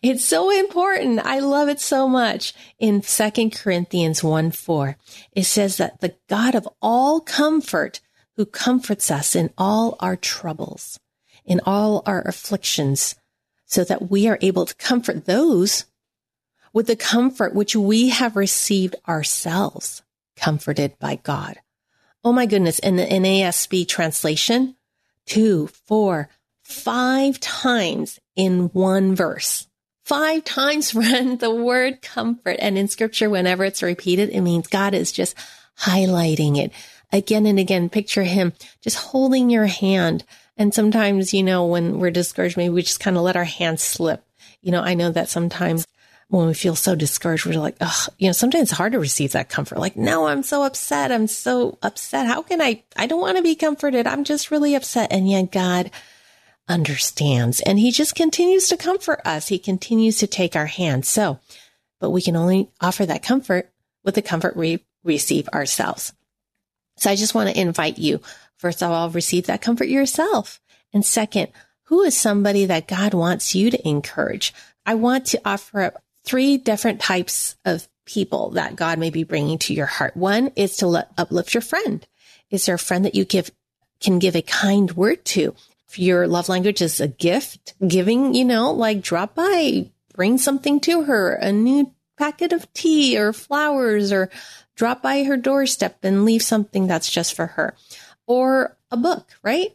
it's 0.00 0.24
so 0.24 0.56
important. 0.56 1.20
I 1.24 1.40
love 1.40 1.68
it 1.68 1.80
so 1.80 2.06
much. 2.06 2.52
In 2.78 3.00
2 3.00 3.50
Corinthians 3.50 4.22
1 4.22 4.52
4, 4.52 4.96
it 5.32 5.44
says 5.44 5.78
that 5.78 6.00
the 6.00 6.14
God 6.28 6.54
of 6.54 6.68
all 6.80 7.20
comfort 7.20 8.00
who 8.36 8.46
comforts 8.46 9.10
us 9.10 9.34
in 9.34 9.50
all 9.58 9.96
our 9.98 10.14
troubles 10.14 11.00
in 11.48 11.60
all 11.64 12.02
our 12.04 12.20
afflictions 12.28 13.16
so 13.68 13.84
that 13.84 14.10
we 14.10 14.26
are 14.26 14.38
able 14.40 14.66
to 14.66 14.74
comfort 14.74 15.26
those 15.26 15.84
with 16.72 16.86
the 16.86 16.96
comfort 16.96 17.54
which 17.54 17.76
we 17.76 18.08
have 18.08 18.34
received 18.34 18.96
ourselves, 19.06 20.02
comforted 20.36 20.98
by 20.98 21.16
God. 21.16 21.58
Oh 22.24 22.32
my 22.32 22.46
goodness. 22.46 22.78
In 22.78 22.96
the 22.96 23.04
NASB 23.04 23.86
translation, 23.86 24.74
two, 25.26 25.68
four, 25.86 26.28
five 26.62 27.38
times 27.38 28.18
in 28.34 28.68
one 28.68 29.14
verse. 29.14 29.66
Five 30.04 30.44
times, 30.44 30.90
friend, 30.92 31.38
the 31.38 31.54
word 31.54 32.00
comfort. 32.00 32.56
And 32.60 32.78
in 32.78 32.88
scripture, 32.88 33.28
whenever 33.28 33.64
it's 33.64 33.82
repeated, 33.82 34.30
it 34.30 34.40
means 34.40 34.66
God 34.66 34.94
is 34.94 35.12
just 35.12 35.36
highlighting 35.78 36.56
it 36.58 36.72
again 37.12 37.44
and 37.44 37.58
again. 37.58 37.90
Picture 37.90 38.24
him 38.24 38.54
just 38.80 38.96
holding 38.96 39.50
your 39.50 39.66
hand 39.66 40.24
and 40.58 40.74
sometimes, 40.74 41.32
you 41.32 41.42
know, 41.42 41.66
when 41.66 41.98
we're 42.00 42.10
discouraged, 42.10 42.56
maybe 42.56 42.74
we 42.74 42.82
just 42.82 43.00
kind 43.00 43.16
of 43.16 43.22
let 43.22 43.36
our 43.36 43.44
hands 43.44 43.82
slip. 43.82 44.24
You 44.60 44.72
know, 44.72 44.82
I 44.82 44.94
know 44.94 45.10
that 45.10 45.28
sometimes 45.28 45.86
when 46.28 46.46
we 46.46 46.54
feel 46.54 46.74
so 46.74 46.94
discouraged, 46.94 47.46
we're 47.46 47.60
like, 47.60 47.76
oh, 47.80 48.06
you 48.18 48.26
know, 48.26 48.32
sometimes 48.32 48.64
it's 48.64 48.78
hard 48.78 48.92
to 48.92 48.98
receive 48.98 49.32
that 49.32 49.48
comfort. 49.48 49.78
Like, 49.78 49.96
no, 49.96 50.26
I'm 50.26 50.42
so 50.42 50.64
upset. 50.64 51.12
I'm 51.12 51.28
so 51.28 51.78
upset. 51.80 52.26
How 52.26 52.42
can 52.42 52.60
I, 52.60 52.82
I 52.96 53.06
don't 53.06 53.20
want 53.20 53.38
to 53.38 53.42
be 53.42 53.54
comforted. 53.54 54.06
I'm 54.06 54.24
just 54.24 54.50
really 54.50 54.74
upset. 54.74 55.12
And 55.12 55.30
yet 55.30 55.52
God 55.52 55.90
understands 56.68 57.60
and 57.60 57.78
he 57.78 57.90
just 57.90 58.14
continues 58.14 58.68
to 58.68 58.76
comfort 58.76 59.20
us. 59.24 59.48
He 59.48 59.58
continues 59.58 60.18
to 60.18 60.26
take 60.26 60.54
our 60.54 60.66
hand. 60.66 61.06
So, 61.06 61.38
but 61.98 62.10
we 62.10 62.20
can 62.20 62.36
only 62.36 62.70
offer 62.80 63.06
that 63.06 63.22
comfort 63.22 63.72
with 64.04 64.14
the 64.14 64.22
comfort 64.22 64.56
we 64.56 64.84
receive 65.02 65.48
ourselves. 65.48 66.12
So 66.98 67.10
I 67.10 67.16
just 67.16 67.34
want 67.34 67.48
to 67.48 67.60
invite 67.60 67.98
you, 67.98 68.20
first 68.58 68.82
of 68.82 68.90
all, 68.90 69.08
receive 69.10 69.46
that 69.46 69.62
comfort 69.62 69.88
yourself. 69.88 70.60
And 70.92 71.04
second, 71.04 71.48
who 71.84 72.02
is 72.02 72.16
somebody 72.16 72.66
that 72.66 72.86
God 72.86 73.14
wants 73.14 73.54
you 73.54 73.70
to 73.70 73.88
encourage? 73.88 74.52
I 74.84 74.94
want 74.94 75.26
to 75.26 75.40
offer 75.44 75.80
up 75.80 76.02
three 76.24 76.58
different 76.58 77.00
types 77.00 77.56
of 77.64 77.88
people 78.04 78.50
that 78.50 78.76
God 78.76 78.98
may 78.98 79.10
be 79.10 79.24
bringing 79.24 79.58
to 79.58 79.74
your 79.74 79.86
heart. 79.86 80.16
One 80.16 80.52
is 80.56 80.76
to 80.78 80.86
let, 80.86 81.10
uplift 81.16 81.54
your 81.54 81.62
friend. 81.62 82.06
Is 82.50 82.66
there 82.66 82.74
a 82.74 82.78
friend 82.78 83.04
that 83.04 83.14
you 83.14 83.24
give, 83.24 83.50
can 84.00 84.18
give 84.18 84.36
a 84.36 84.42
kind 84.42 84.92
word 84.92 85.24
to? 85.26 85.54
If 85.88 85.98
your 85.98 86.26
love 86.26 86.48
language 86.50 86.82
is 86.82 87.00
a 87.00 87.08
gift, 87.08 87.74
giving, 87.86 88.34
you 88.34 88.44
know, 88.44 88.72
like 88.72 89.00
drop 89.00 89.34
by, 89.34 89.90
bring 90.14 90.36
something 90.36 90.80
to 90.80 91.04
her, 91.04 91.34
a 91.34 91.52
new 91.52 91.92
packet 92.18 92.52
of 92.52 92.70
tea 92.74 93.16
or 93.18 93.32
flowers 93.32 94.12
or 94.12 94.28
drop 94.74 95.02
by 95.02 95.22
her 95.24 95.36
doorstep 95.36 95.98
and 96.02 96.24
leave 96.24 96.42
something 96.42 96.86
that's 96.86 97.10
just 97.10 97.34
for 97.34 97.46
her 97.46 97.74
or 98.28 98.76
a 98.92 98.96
book, 98.96 99.26
right? 99.42 99.74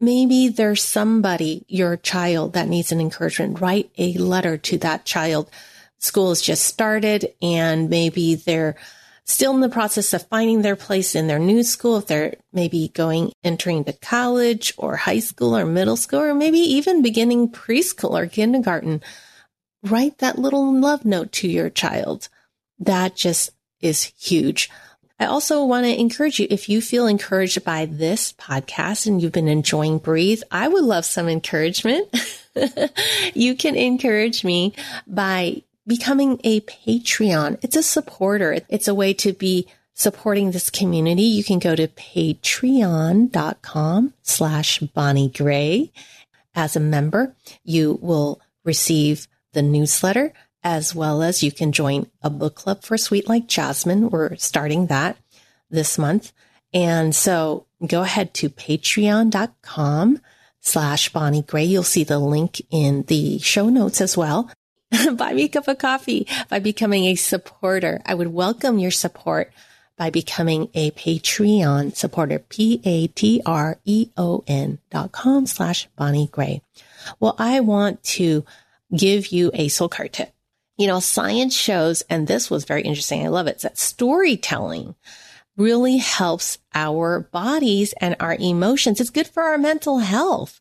Maybe 0.00 0.48
there's 0.48 0.82
somebody, 0.82 1.64
your 1.66 1.96
child 1.96 2.52
that 2.52 2.68
needs 2.68 2.92
an 2.92 3.00
encouragement. 3.00 3.60
Write 3.60 3.90
a 3.98 4.12
letter 4.14 4.56
to 4.58 4.78
that 4.78 5.04
child. 5.04 5.50
School 5.98 6.28
has 6.28 6.42
just 6.42 6.64
started 6.64 7.32
and 7.40 7.88
maybe 7.88 8.34
they're 8.34 8.76
still 9.24 9.54
in 9.54 9.60
the 9.60 9.70
process 9.70 10.12
of 10.12 10.28
finding 10.28 10.60
their 10.60 10.76
place 10.76 11.14
in 11.14 11.26
their 11.26 11.38
new 11.38 11.62
school. 11.62 11.96
If 11.96 12.06
they're 12.06 12.34
maybe 12.52 12.88
going, 12.88 13.32
entering 13.42 13.84
to 13.84 13.94
college 13.94 14.74
or 14.76 14.96
high 14.96 15.20
school 15.20 15.56
or 15.56 15.64
middle 15.64 15.96
school, 15.96 16.20
or 16.20 16.34
maybe 16.34 16.58
even 16.58 17.00
beginning 17.00 17.50
preschool 17.50 18.18
or 18.18 18.26
kindergarten, 18.26 19.02
write 19.82 20.18
that 20.18 20.38
little 20.38 20.78
love 20.78 21.06
note 21.06 21.32
to 21.32 21.48
your 21.48 21.70
child. 21.70 22.28
That 22.78 23.16
just 23.16 23.50
is 23.80 24.12
huge. 24.18 24.68
I 25.18 25.26
also 25.26 25.64
want 25.64 25.86
to 25.86 26.00
encourage 26.00 26.40
you 26.40 26.48
if 26.50 26.68
you 26.68 26.80
feel 26.80 27.06
encouraged 27.06 27.64
by 27.64 27.86
this 27.86 28.32
podcast 28.32 29.06
and 29.06 29.22
you've 29.22 29.30
been 29.32 29.46
enjoying 29.48 29.98
Breathe, 29.98 30.42
I 30.50 30.66
would 30.66 30.82
love 30.82 31.04
some 31.04 31.28
encouragement. 31.28 32.08
you 33.34 33.54
can 33.54 33.76
encourage 33.76 34.42
me 34.42 34.74
by 35.06 35.62
becoming 35.86 36.40
a 36.42 36.60
Patreon. 36.62 37.58
It's 37.62 37.76
a 37.76 37.82
supporter. 37.82 38.58
It's 38.68 38.88
a 38.88 38.94
way 38.94 39.14
to 39.14 39.32
be 39.32 39.68
supporting 39.94 40.50
this 40.50 40.68
community. 40.70 41.22
You 41.22 41.44
can 41.44 41.60
go 41.60 41.76
to 41.76 41.86
patreon.com 41.86 43.32
slash 44.22 44.80
Bonnie 44.80 45.28
Gray. 45.28 45.92
As 46.56 46.76
a 46.76 46.80
member, 46.80 47.34
you 47.64 47.98
will 48.02 48.40
receive 48.64 49.28
the 49.52 49.62
newsletter 49.62 50.32
as 50.64 50.94
well 50.94 51.22
as 51.22 51.42
you 51.42 51.52
can 51.52 51.70
join 51.70 52.06
a 52.22 52.30
book 52.30 52.54
club 52.56 52.82
for 52.82 52.96
Sweet 52.96 53.28
Like 53.28 53.46
Jasmine. 53.46 54.08
We're 54.08 54.34
starting 54.36 54.86
that 54.86 55.18
this 55.70 55.98
month. 55.98 56.32
And 56.72 57.14
so 57.14 57.66
go 57.86 58.02
ahead 58.02 58.32
to 58.34 58.48
patreon.com 58.48 60.20
slash 60.60 61.10
Bonnie 61.10 61.42
Gray. 61.42 61.64
You'll 61.64 61.82
see 61.82 62.04
the 62.04 62.18
link 62.18 62.62
in 62.70 63.02
the 63.02 63.38
show 63.38 63.68
notes 63.68 64.00
as 64.00 64.16
well. 64.16 64.50
Buy 65.14 65.34
me 65.34 65.44
a 65.44 65.48
cup 65.48 65.68
of 65.68 65.78
coffee 65.78 66.26
by 66.48 66.58
becoming 66.58 67.04
a 67.04 67.14
supporter. 67.14 68.00
I 68.06 68.14
would 68.14 68.32
welcome 68.32 68.78
your 68.78 68.90
support 68.90 69.52
by 69.96 70.10
becoming 70.10 70.70
a 70.74 70.90
Patreon 70.92 71.94
supporter, 71.94 72.38
P-A-T-R-E-O-N 72.40 72.88
dot 74.90 75.12
com 75.12 75.46
slash 75.46 75.88
Bonnie 75.96 76.28
Gray. 76.32 76.62
Well, 77.20 77.36
I 77.38 77.60
want 77.60 78.02
to 78.04 78.44
give 78.94 79.28
you 79.28 79.50
a 79.54 79.68
soul 79.68 79.88
care 79.88 80.08
tip. 80.08 80.32
You 80.76 80.88
know, 80.88 81.00
science 81.00 81.54
shows, 81.54 82.02
and 82.10 82.26
this 82.26 82.50
was 82.50 82.64
very 82.64 82.82
interesting. 82.82 83.24
I 83.24 83.28
love 83.28 83.46
it. 83.46 83.60
that 83.60 83.78
storytelling 83.78 84.94
really 85.56 85.98
helps 85.98 86.58
our 86.74 87.20
bodies 87.20 87.94
and 88.00 88.16
our 88.18 88.34
emotions. 88.34 89.00
It's 89.00 89.10
good 89.10 89.28
for 89.28 89.44
our 89.44 89.58
mental 89.58 89.98
health. 89.98 90.60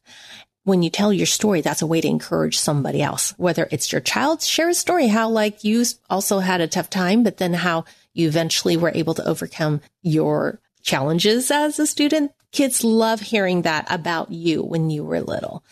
When 0.66 0.84
you 0.84 0.90
tell 0.90 1.12
your 1.12 1.26
story, 1.26 1.62
that's 1.62 1.82
a 1.82 1.88
way 1.88 2.00
to 2.00 2.08
encourage 2.08 2.58
somebody 2.58 3.02
else, 3.02 3.32
whether 3.38 3.68
it's 3.72 3.92
your 3.92 4.02
child, 4.02 4.42
share 4.42 4.70
a 4.70 4.74
story, 4.74 5.08
how 5.08 5.30
like 5.30 5.64
you 5.64 5.84
also 6.10 6.40
had 6.40 6.62
a 6.62 6.68
tough 6.68 6.90
time, 6.90 7.24
but 7.24 7.38
then 7.38 7.54
how 7.54 7.86
you 8.14 8.28
eventually 8.28 8.78
were 8.78 8.92
able 8.94 9.14
to 9.16 9.28
overcome 9.28 9.82
your 10.04 10.62
challenges 10.84 11.52
as 11.52 11.80
a 11.80 11.88
student. 11.88 12.32
Kids 12.52 12.84
love 12.84 13.20
hearing 13.20 13.64
that 13.64 13.88
about 13.90 14.32
you 14.32 14.62
when 14.64 14.90
you 14.90 15.04
were 15.04 15.20
little 15.22 15.64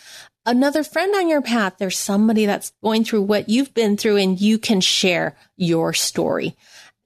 another 0.45 0.83
friend 0.83 1.13
on 1.15 1.29
your 1.29 1.41
path. 1.41 1.75
There's 1.77 1.97
somebody 1.97 2.45
that's 2.45 2.71
going 2.83 3.03
through 3.03 3.23
what 3.23 3.49
you've 3.49 3.73
been 3.73 3.97
through 3.97 4.17
and 4.17 4.39
you 4.39 4.57
can 4.57 4.81
share 4.81 5.35
your 5.57 5.93
story. 5.93 6.55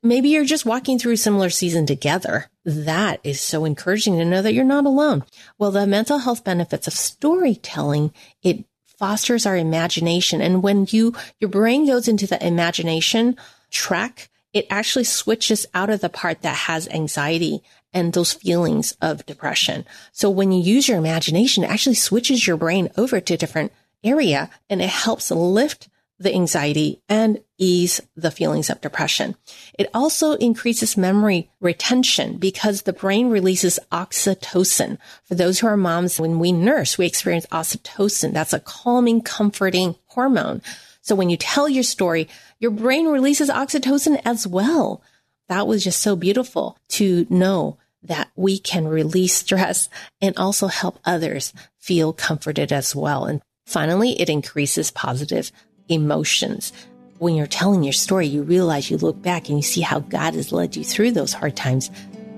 Maybe 0.03 0.29
you're 0.29 0.45
just 0.45 0.65
walking 0.65 0.99
through 0.99 1.13
a 1.13 1.17
similar 1.17 1.49
season 1.49 1.85
together. 1.85 2.49
That 2.63 3.19
is 3.23 3.41
so 3.41 3.65
encouraging 3.65 4.17
to 4.17 4.25
know 4.25 4.41
that 4.41 4.53
you're 4.53 4.63
not 4.63 4.85
alone. 4.85 5.23
Well, 5.57 5.71
the 5.71 5.87
mental 5.87 6.19
health 6.19 6.43
benefits 6.43 6.87
of 6.87 6.93
storytelling, 6.93 8.13
it 8.43 8.65
fosters 8.99 9.45
our 9.45 9.57
imagination. 9.57 10.41
And 10.41 10.61
when 10.61 10.85
you, 10.89 11.15
your 11.39 11.49
brain 11.49 11.87
goes 11.87 12.07
into 12.07 12.27
the 12.27 12.45
imagination 12.45 13.35
track, 13.71 14.29
it 14.53 14.67
actually 14.69 15.03
switches 15.03 15.65
out 15.73 15.89
of 15.89 16.01
the 16.01 16.09
part 16.09 16.41
that 16.43 16.55
has 16.55 16.87
anxiety 16.87 17.61
and 17.95 18.13
those 18.13 18.33
feelings 18.33 18.95
of 19.01 19.25
depression. 19.25 19.85
So 20.11 20.29
when 20.29 20.51
you 20.51 20.61
use 20.61 20.87
your 20.87 20.99
imagination, 20.99 21.63
it 21.63 21.71
actually 21.71 21.95
switches 21.95 22.45
your 22.45 22.57
brain 22.57 22.91
over 22.97 23.19
to 23.19 23.33
a 23.33 23.37
different 23.37 23.71
area 24.03 24.51
and 24.69 24.81
it 24.81 24.89
helps 24.89 25.31
lift 25.31 25.89
the 26.19 26.33
anxiety 26.33 27.01
and 27.09 27.41
ease 27.57 28.01
the 28.15 28.31
feelings 28.31 28.69
of 28.69 28.79
depression. 28.79 29.35
It 29.77 29.89
also 29.93 30.33
increases 30.33 30.95
memory 30.95 31.49
retention 31.59 32.37
because 32.37 32.83
the 32.83 32.93
brain 32.93 33.29
releases 33.29 33.79
oxytocin. 33.91 34.97
For 35.23 35.35
those 35.35 35.59
who 35.59 35.67
are 35.67 35.75
moms, 35.75 36.19
when 36.19 36.39
we 36.39 36.51
nurse, 36.51 36.97
we 36.97 37.05
experience 37.05 37.45
oxytocin. 37.47 38.33
That's 38.33 38.53
a 38.53 38.61
calming, 38.61 39.21
comforting 39.21 39.95
hormone. 40.07 40.61
So 41.01 41.15
when 41.15 41.29
you 41.29 41.37
tell 41.37 41.67
your 41.67 41.83
story, 41.83 42.29
your 42.59 42.71
brain 42.71 43.07
releases 43.07 43.49
oxytocin 43.49 44.21
as 44.23 44.47
well. 44.47 45.01
That 45.49 45.67
was 45.67 45.83
just 45.83 46.01
so 46.01 46.15
beautiful 46.15 46.77
to 46.89 47.27
know 47.29 47.77
that 48.07 48.29
we 48.35 48.59
can 48.59 48.87
release 48.87 49.35
stress 49.35 49.89
and 50.21 50.35
also 50.37 50.67
help 50.67 50.99
others 51.05 51.53
feel 51.79 52.13
comforted 52.13 52.71
as 52.71 52.95
well. 52.95 53.25
And 53.25 53.41
finally, 53.65 54.19
it 54.19 54.29
increases 54.29 54.91
positive 54.91 55.51
emotions. 55.89 56.73
When 57.17 57.35
you're 57.35 57.47
telling 57.47 57.83
your 57.83 57.93
story, 57.93 58.27
you 58.27 58.43
realize 58.43 58.89
you 58.89 58.97
look 58.97 59.21
back 59.21 59.49
and 59.49 59.57
you 59.57 59.63
see 59.63 59.81
how 59.81 59.99
God 59.99 60.33
has 60.33 60.51
led 60.51 60.75
you 60.75 60.83
through 60.83 61.11
those 61.11 61.33
hard 61.33 61.55
times. 61.55 61.89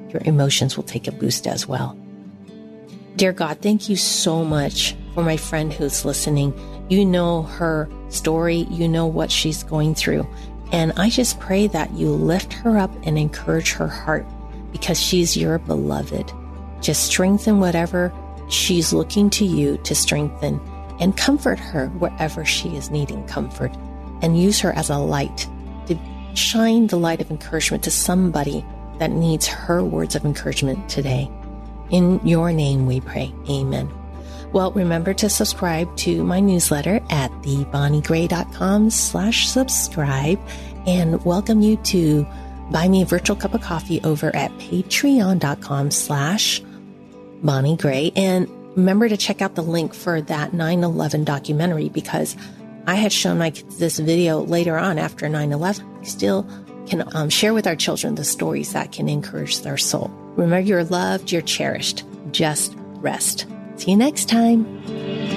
Your 0.09 0.21
emotions 0.25 0.77
will 0.77 0.83
take 0.83 1.07
a 1.07 1.11
boost 1.11 1.47
as 1.47 1.67
well. 1.67 1.97
Dear 3.15 3.33
God, 3.33 3.59
thank 3.61 3.89
you 3.89 3.95
so 3.95 4.45
much 4.45 4.95
for 5.15 5.23
my 5.23 5.37
friend 5.37 5.73
who's 5.73 6.05
listening. 6.05 6.53
You 6.89 7.03
know 7.03 7.41
her 7.43 7.89
story, 8.09 8.67
you 8.69 8.87
know 8.87 9.07
what 9.07 9.31
she's 9.31 9.63
going 9.63 9.95
through. 9.95 10.27
And 10.71 10.93
I 10.97 11.09
just 11.09 11.39
pray 11.39 11.67
that 11.67 11.93
you 11.93 12.11
lift 12.11 12.53
her 12.53 12.77
up 12.77 12.91
and 13.03 13.17
encourage 13.17 13.71
her 13.71 13.87
heart 13.87 14.25
because 14.71 14.99
she's 14.99 15.37
your 15.37 15.59
beloved. 15.59 16.31
Just 16.81 17.05
strengthen 17.05 17.59
whatever 17.59 18.13
she's 18.49 18.93
looking 18.93 19.29
to 19.31 19.45
you 19.45 19.77
to 19.79 19.95
strengthen 19.95 20.59
and 20.99 21.17
comfort 21.17 21.59
her 21.59 21.87
wherever 21.99 22.45
she 22.45 22.75
is 22.75 22.89
needing 22.89 23.25
comfort 23.27 23.71
and 24.21 24.39
use 24.39 24.59
her 24.59 24.73
as 24.73 24.89
a 24.89 24.97
light 24.97 25.47
to 25.87 25.97
shine 26.35 26.87
the 26.87 26.97
light 26.97 27.21
of 27.21 27.29
encouragement 27.29 27.83
to 27.83 27.91
somebody 27.91 28.65
that 28.99 29.11
needs 29.11 29.47
her 29.47 29.83
words 29.83 30.15
of 30.15 30.25
encouragement 30.25 30.89
today. 30.89 31.29
In 31.89 32.19
your 32.25 32.51
name 32.51 32.87
we 32.87 32.99
pray. 32.99 33.33
Amen. 33.49 33.89
Well, 34.53 34.71
remember 34.71 35.13
to 35.15 35.29
subscribe 35.29 35.95
to 35.97 36.23
my 36.23 36.39
newsletter 36.39 37.01
at 37.09 37.31
thebonniegray.com 37.41 38.89
slash 38.89 39.47
subscribe 39.47 40.39
and 40.87 41.23
welcome 41.25 41.61
you 41.61 41.75
to 41.77 42.25
buy 42.71 42.87
me 42.87 43.01
a 43.01 43.05
virtual 43.05 43.35
cup 43.35 43.53
of 43.53 43.61
coffee 43.61 44.01
over 44.03 44.35
at 44.35 44.51
patreon.com 44.57 45.91
slash 45.91 46.61
Bonnie 47.43 47.77
Gray. 47.77 48.11
And 48.15 48.49
remember 48.75 49.09
to 49.09 49.17
check 49.17 49.41
out 49.41 49.55
the 49.55 49.63
link 49.63 49.93
for 49.93 50.21
that 50.21 50.51
9-11 50.51 51.25
documentary 51.25 51.89
because 51.89 52.35
I 52.85 52.95
had 52.95 53.11
shown 53.11 53.37
my 53.37 53.51
kids 53.51 53.77
this 53.77 53.99
video 53.99 54.41
later 54.41 54.77
on 54.77 54.97
after 54.97 55.27
9-11. 55.27 56.05
Still 56.05 56.47
can 56.87 57.03
um, 57.15 57.29
share 57.29 57.53
with 57.53 57.67
our 57.67 57.75
children 57.75 58.15
the 58.15 58.23
stories 58.23 58.73
that 58.73 58.91
can 58.91 59.09
encourage 59.09 59.61
their 59.61 59.77
soul. 59.77 60.09
Remember, 60.37 60.59
you're 60.59 60.85
loved, 60.85 61.31
you're 61.31 61.41
cherished. 61.41 62.03
Just 62.31 62.73
rest. 62.95 63.45
See 63.75 63.91
you 63.91 63.97
next 63.97 64.29
time. 64.29 65.36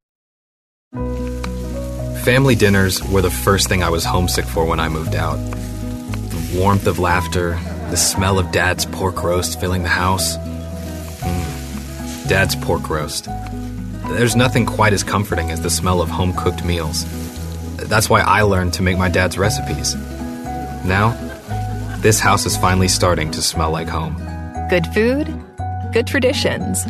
Family 0.93 2.53
dinners 2.53 3.01
were 3.05 3.21
the 3.21 3.31
first 3.31 3.67
thing 3.67 3.81
I 3.81 3.89
was 3.89 4.05
homesick 4.05 4.45
for 4.45 4.65
when 4.65 4.79
I 4.79 4.89
moved 4.89 5.15
out. 5.15 5.37
The 5.37 6.59
warmth 6.59 6.85
of 6.85 6.99
laughter, 6.99 7.57
the 7.89 7.97
smell 7.97 8.37
of 8.37 8.51
Dad's 8.51 8.85
pork 8.85 9.23
roast 9.23 9.59
filling 9.59 9.83
the 9.83 9.89
house. 9.89 10.37
Mm. 10.37 12.27
Dad's 12.29 12.55
pork 12.57 12.89
roast. 12.89 13.27
There's 14.09 14.35
nothing 14.35 14.65
quite 14.65 14.93
as 14.93 15.03
comforting 15.03 15.49
as 15.49 15.61
the 15.61 15.69
smell 15.69 16.01
of 16.01 16.09
home 16.09 16.33
cooked 16.33 16.65
meals. 16.65 17.05
That's 17.77 18.09
why 18.09 18.21
I 18.21 18.41
learned 18.41 18.73
to 18.73 18.83
make 18.83 18.97
my 18.97 19.09
dad's 19.09 19.37
recipes. 19.37 19.95
Now, 20.85 21.17
this 22.01 22.19
house 22.19 22.45
is 22.45 22.57
finally 22.57 22.89
starting 22.89 23.31
to 23.31 23.41
smell 23.41 23.71
like 23.71 23.87
home. 23.87 24.15
Good 24.69 24.85
food, 24.87 25.33
good 25.93 26.05
traditions, 26.05 26.85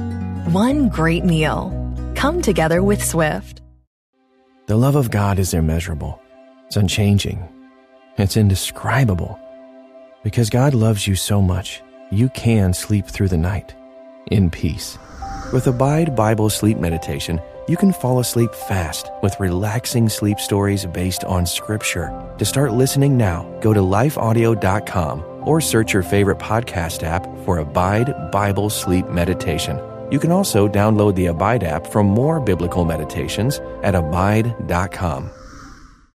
one 0.52 0.90
great 0.90 1.24
meal. 1.24 1.72
Come 2.16 2.42
together 2.42 2.84
with 2.84 3.04
Swift. 3.04 3.61
The 4.72 4.78
love 4.78 4.96
of 4.96 5.12
God 5.12 5.38
is 5.38 5.54
immeasurable, 5.54 6.22
it's 6.68 6.78
unchanging, 6.78 7.46
it's 8.18 8.38
indescribable. 8.38 9.38
Because 10.24 10.50
God 10.50 10.74
loves 10.74 11.06
you 11.06 11.14
so 11.14 11.42
much, 11.42 11.82
you 12.10 12.30
can 12.30 12.74
sleep 12.74 13.06
through 13.06 13.28
the 13.28 13.38
night 13.38 13.76
in 14.28 14.50
peace. 14.50 14.98
With 15.52 15.68
Abide 15.68 16.16
Bible 16.16 16.50
Sleep 16.50 16.78
Meditation, 16.78 17.42
you 17.68 17.76
can 17.76 17.92
fall 17.92 18.22
asleep 18.22 18.56
fast 18.56 19.12
with 19.22 19.38
relaxing 19.42 20.08
sleep 20.08 20.40
stories 20.40 20.86
based 20.86 21.26
on 21.26 21.46
Scripture. 21.46 22.08
To 22.38 22.46
start 22.46 22.72
listening 22.72 23.18
now, 23.18 23.44
go 23.60 23.74
to 23.74 23.82
lifeaudio.com 23.82 25.26
or 25.42 25.60
search 25.60 25.92
your 25.92 26.04
favorite 26.04 26.40
podcast 26.40 27.04
app 27.04 27.28
for 27.44 27.58
Abide 27.58 28.32
Bible 28.32 28.70
Sleep 28.70 29.06
Meditation. 29.10 29.82
You 30.12 30.20
can 30.20 30.32
also 30.32 30.68
download 30.68 31.16
the 31.16 31.28
Abide 31.28 31.64
app 31.64 31.88
for 31.88 32.04
more 32.04 32.40
biblical 32.40 32.86
meditations 32.86 33.60
at 33.82 33.96
abide.com. 33.96 35.32